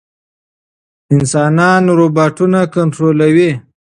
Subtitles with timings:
[1.15, 3.51] انسانان روباټونه کنټرولوي.